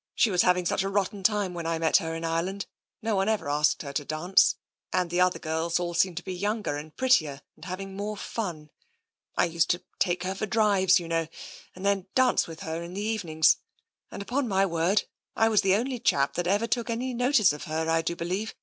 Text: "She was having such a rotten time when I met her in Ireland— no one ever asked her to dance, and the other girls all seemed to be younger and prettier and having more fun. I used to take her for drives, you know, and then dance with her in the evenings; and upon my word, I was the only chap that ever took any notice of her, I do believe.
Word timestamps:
"She 0.16 0.32
was 0.32 0.42
having 0.42 0.66
such 0.66 0.82
a 0.82 0.88
rotten 0.88 1.22
time 1.22 1.54
when 1.54 1.64
I 1.64 1.78
met 1.78 1.98
her 1.98 2.12
in 2.16 2.24
Ireland— 2.24 2.66
no 3.00 3.14
one 3.14 3.28
ever 3.28 3.48
asked 3.48 3.82
her 3.82 3.92
to 3.92 4.04
dance, 4.04 4.56
and 4.92 5.08
the 5.08 5.20
other 5.20 5.38
girls 5.38 5.78
all 5.78 5.94
seemed 5.94 6.16
to 6.16 6.24
be 6.24 6.34
younger 6.34 6.76
and 6.76 6.96
prettier 6.96 7.42
and 7.54 7.64
having 7.64 7.94
more 7.94 8.16
fun. 8.16 8.70
I 9.36 9.44
used 9.44 9.70
to 9.70 9.84
take 10.00 10.24
her 10.24 10.34
for 10.34 10.46
drives, 10.46 10.98
you 10.98 11.06
know, 11.06 11.28
and 11.76 11.86
then 11.86 12.08
dance 12.16 12.48
with 12.48 12.58
her 12.62 12.82
in 12.82 12.94
the 12.94 13.02
evenings; 13.02 13.58
and 14.10 14.20
upon 14.20 14.48
my 14.48 14.66
word, 14.66 15.04
I 15.36 15.48
was 15.48 15.60
the 15.60 15.76
only 15.76 16.00
chap 16.00 16.34
that 16.34 16.48
ever 16.48 16.66
took 16.66 16.90
any 16.90 17.14
notice 17.14 17.52
of 17.52 17.66
her, 17.70 17.88
I 17.88 18.02
do 18.02 18.16
believe. 18.16 18.56